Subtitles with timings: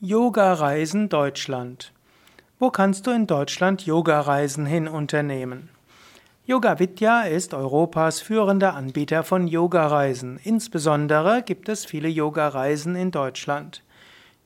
[0.00, 1.92] Yoga-Reisen Deutschland.
[2.60, 5.70] Wo kannst du in Deutschland Yoga-Reisen hin unternehmen?
[6.46, 10.38] Yoga Vidya ist Europas führender Anbieter von Yoga-Reisen.
[10.44, 13.82] Insbesondere gibt es viele Yoga-Reisen in Deutschland.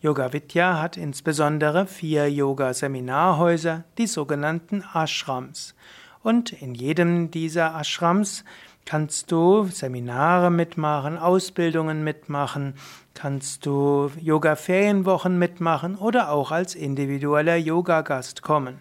[0.00, 5.75] Yoga Vidya hat insbesondere vier Yoga-Seminarhäuser, die sogenannten Ashrams.
[6.23, 8.43] Und in jedem dieser Ashrams
[8.84, 12.74] kannst du Seminare mitmachen, Ausbildungen mitmachen,
[13.14, 18.78] kannst du Yoga-Ferienwochen mitmachen oder auch als individueller Yoga-Gast kommen.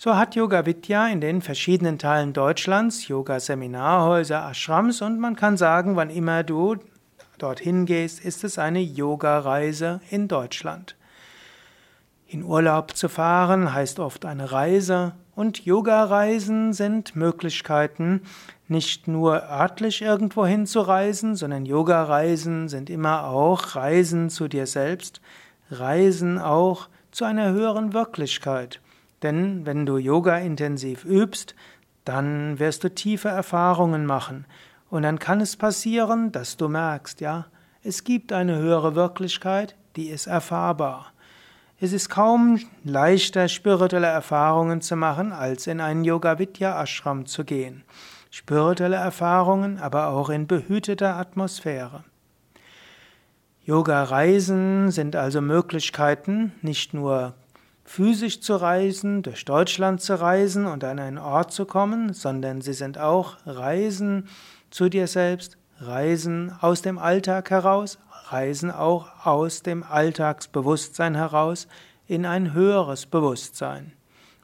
[0.00, 5.96] So hat Yoga Vidya in den verschiedenen Teilen Deutschlands Yoga-Seminarhäuser, Ashrams und man kann sagen,
[5.96, 6.76] wann immer du
[7.38, 10.94] dorthin gehst, ist es eine Yoga-Reise in Deutschland.
[12.28, 18.22] In Urlaub zu fahren heißt oft eine Reise und Yoga-Reisen sind Möglichkeiten,
[18.66, 25.20] nicht nur örtlich irgendwo hinzureisen, sondern Yoga-Reisen sind immer auch Reisen zu dir selbst,
[25.70, 28.80] Reisen auch zu einer höheren Wirklichkeit.
[29.22, 31.54] Denn wenn du Yoga intensiv übst,
[32.04, 34.44] dann wirst du tiefe Erfahrungen machen.
[34.90, 37.46] Und dann kann es passieren, dass du merkst, ja,
[37.84, 41.12] es gibt eine höhere Wirklichkeit, die ist erfahrbar.
[41.80, 47.84] Es ist kaum leichter, spirituelle Erfahrungen zu machen, als in einen Yoga-Vidya-Ashram zu gehen.
[48.32, 52.02] Spirituelle Erfahrungen, aber auch in behüteter Atmosphäre.
[53.64, 57.34] Yoga-Reisen sind also Möglichkeiten, nicht nur
[57.84, 62.72] physisch zu reisen, durch Deutschland zu reisen und an einen Ort zu kommen, sondern sie
[62.72, 64.26] sind auch Reisen
[64.70, 67.98] zu dir selbst, Reisen aus dem Alltag heraus,
[68.32, 71.68] Reisen auch aus dem Alltagsbewusstsein heraus
[72.06, 73.92] in ein höheres Bewusstsein.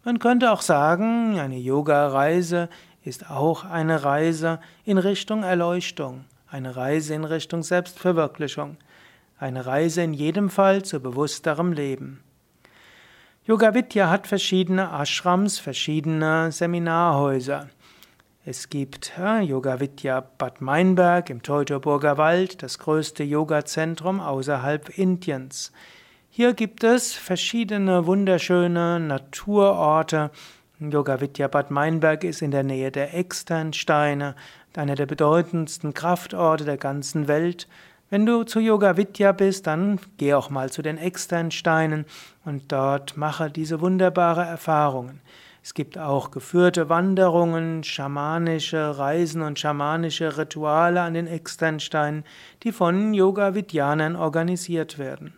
[0.05, 2.69] Man könnte auch sagen, eine Yoga-Reise
[3.05, 8.77] ist auch eine Reise in Richtung Erleuchtung, eine Reise in Richtung Selbstverwirklichung,
[9.39, 12.23] eine Reise in jedem Fall zu bewussterem Leben.
[13.47, 17.69] Yoga Vidya hat verschiedene Ashrams, verschiedene Seminarhäuser.
[18.47, 25.73] Es gibt ja, Yoga Vidya Bad Meinberg im Teutoburger Wald, das größte Yoga-Zentrum außerhalb Indiens.
[26.29, 30.31] Hier gibt es verschiedene wunderschöne Naturorte.
[30.79, 34.35] Yoga Vidya Bad Meinberg ist in der Nähe der Externsteine,
[34.77, 37.67] einer der bedeutendsten Kraftorte der ganzen Welt.
[38.11, 42.05] Wenn du zu Yoga Vidya bist, dann geh auch mal zu den Externsteinen
[42.45, 45.23] und dort mache diese wunderbare Erfahrungen.
[45.65, 52.25] Es gibt auch geführte Wanderungen, schamanische Reisen und schamanische Rituale an den Externsteinen,
[52.63, 55.33] die von Yoga-Vidyanern organisiert werden.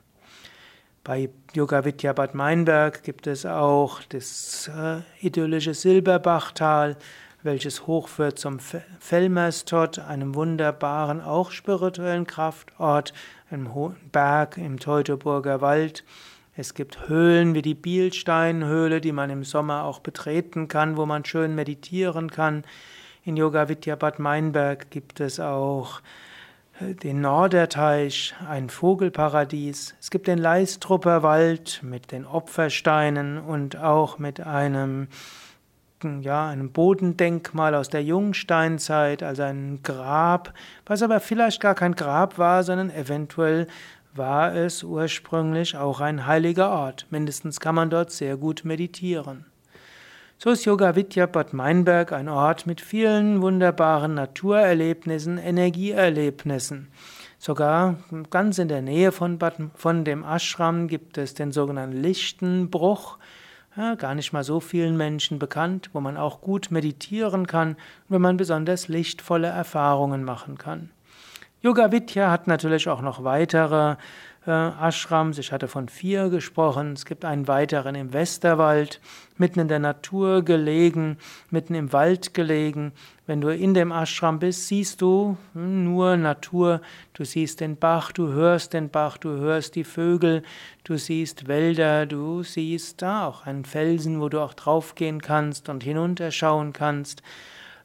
[1.04, 6.96] Bei Yoga Vidya Bad Meinberg gibt es auch das äh, idyllische Silberbachtal,
[7.44, 13.14] welches hochführt zum Fellmerstot, einem wunderbaren, auch spirituellen Kraftort,
[13.48, 13.70] einem
[14.10, 16.02] Berg im Teutoburger Wald.
[16.58, 21.22] Es gibt Höhlen wie die Bielsteinhöhle, die man im Sommer auch betreten kann, wo man
[21.26, 22.64] schön meditieren kann.
[23.24, 26.00] In Yoga Vidya Bad Meinberg gibt es auch
[26.80, 29.96] äh, den Norderteich, ein Vogelparadies.
[30.00, 35.08] Es gibt den Leistrupper Wald mit den Opfersteinen und auch mit einem
[36.20, 40.52] ja, einem Bodendenkmal aus der Jungsteinzeit, also ein Grab,
[40.84, 43.66] was aber vielleicht gar kein Grab war, sondern eventuell
[44.16, 47.06] war es ursprünglich auch ein heiliger Ort.
[47.10, 49.46] Mindestens kann man dort sehr gut meditieren.
[50.38, 56.88] So ist Yoga Vidya Bad Meinberg ein Ort mit vielen wunderbaren Naturerlebnissen, Energieerlebnissen.
[57.38, 57.96] Sogar
[58.30, 63.18] ganz in der Nähe von, Bad, von dem Ashram gibt es den sogenannten Lichtenbruch,
[63.76, 67.76] ja, gar nicht mal so vielen Menschen bekannt, wo man auch gut meditieren kann,
[68.08, 70.90] wenn man besonders lichtvolle Erfahrungen machen kann.
[71.62, 73.96] Yoga Vidya hat natürlich auch noch weitere
[74.46, 75.38] äh, Ashrams.
[75.38, 76.92] Ich hatte von vier gesprochen.
[76.92, 79.00] Es gibt einen weiteren im Westerwald,
[79.38, 81.16] mitten in der Natur gelegen,
[81.50, 82.92] mitten im Wald gelegen.
[83.26, 86.82] Wenn du in dem Ashram bist, siehst du hm, nur Natur.
[87.14, 90.42] Du siehst den Bach, du hörst den Bach, du hörst die Vögel,
[90.84, 95.82] du siehst Wälder, du siehst da auch einen Felsen, wo du auch draufgehen kannst und
[95.82, 97.22] hinunterschauen kannst.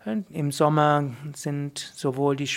[0.04, 2.50] Im Sommer sind sowohl die,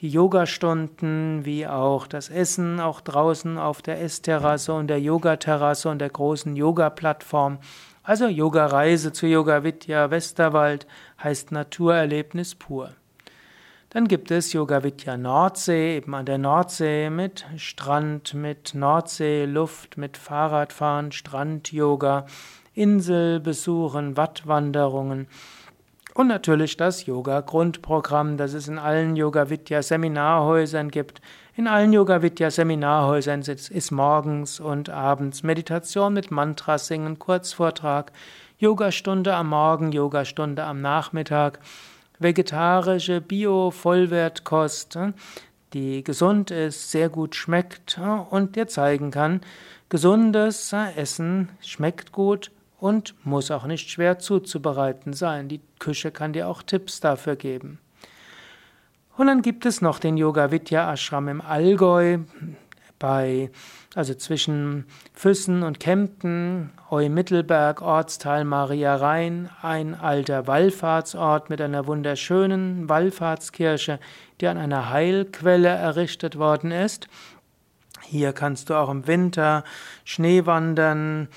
[0.00, 5.98] die Yogastunden wie auch das Essen auch draußen auf der Essterrasse und der Yogaterrasse und
[6.00, 7.58] der großen Yoga-Plattform.
[8.02, 10.86] Also Yoga-Reise zu Yoga Vidya Westerwald
[11.22, 12.90] heißt Naturerlebnis pur.
[13.88, 19.96] Dann gibt es Yoga Vidya Nordsee, eben an der Nordsee mit Strand, mit Nordsee, Luft,
[19.96, 22.26] mit Fahrradfahren, Strand-Yoga,
[22.74, 25.28] Inselbesuchen, Wattwanderungen.
[26.14, 31.22] Und natürlich das Yoga-Grundprogramm, das es in allen Yoga-Vidya-Seminarhäusern gibt.
[31.54, 38.10] In allen Yoga Vidya Seminarhäusern ist morgens und abends Meditation mit Mantra singen, Kurzvortrag,
[38.56, 41.58] Yogastunde am Morgen, Yogastunde am Nachmittag,
[42.18, 44.98] vegetarische Bio-Vollwertkost,
[45.74, 48.00] die gesund ist, sehr gut schmeckt
[48.30, 49.42] und dir zeigen kann,
[49.90, 52.50] gesundes Essen schmeckt gut
[52.82, 55.46] und muss auch nicht schwer zuzubereiten sein.
[55.46, 57.78] Die Küche kann dir auch Tipps dafür geben.
[59.16, 62.18] Und dann gibt es noch den Yoga Vidya Ashram im Allgäu,
[62.98, 63.52] bei,
[63.94, 72.88] also zwischen Füssen und Kempten, Eu-Mittelberg, Ortsteil Maria Rhein, ein alter Wallfahrtsort mit einer wunderschönen
[72.88, 74.00] Wallfahrtskirche,
[74.40, 77.06] die an einer Heilquelle errichtet worden ist.
[78.02, 79.62] Hier kannst du auch im Winter
[80.04, 81.28] Schnee wandern,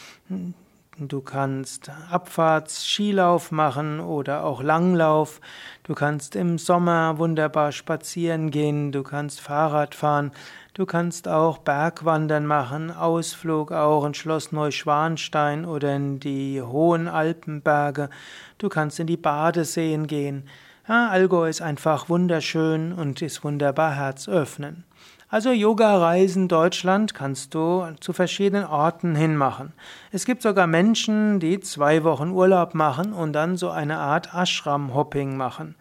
[0.98, 5.42] Du kannst Abfahrts-Skilauf machen oder auch Langlauf.
[5.84, 8.94] Du kannst im Sommer wunderbar spazieren gehen.
[8.94, 10.32] Du kannst Fahrrad fahren.
[10.74, 18.10] Du kannst auch Bergwandern machen, Ausflug auch in Schloss Neuschwanstein oder in die hohen Alpenberge.
[18.58, 20.48] Du kannst in die Badeseen gehen.
[20.88, 24.84] Ja, Allgäu ist einfach wunderschön und ist wunderbar herzöffnen.
[25.30, 29.74] Also Yoga-Reisen Deutschland kannst du zu verschiedenen Orten hin machen.
[30.12, 35.36] Es gibt sogar Menschen, die zwei Wochen Urlaub machen und dann so eine Art Ashram-Hopping
[35.36, 35.74] machen.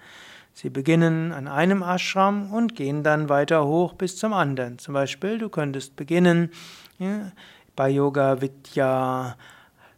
[0.55, 4.79] Sie beginnen an einem Ashram und gehen dann weiter hoch bis zum anderen.
[4.79, 6.51] Zum Beispiel, du könntest beginnen
[6.99, 7.31] ja,
[7.77, 9.37] bei Yoga Vidya